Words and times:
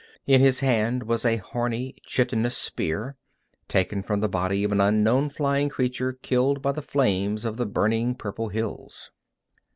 In 0.25 0.41
his 0.41 0.61
hand 0.61 1.03
was 1.03 1.23
a 1.23 1.35
horny, 1.37 1.93
chitinous 2.07 2.57
spear, 2.57 3.17
taken 3.67 4.01
from 4.01 4.19
the 4.19 4.27
body 4.27 4.63
of 4.63 4.71
an 4.71 4.81
unknown 4.81 5.29
flying 5.29 5.69
creature 5.69 6.11
killed 6.13 6.59
by 6.59 6.71
the 6.71 6.81
flames 6.81 7.45
of 7.45 7.57
the 7.57 7.67
burning 7.67 8.15
purple 8.15 8.49
hills. 8.49 9.11